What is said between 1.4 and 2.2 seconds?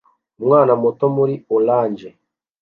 orange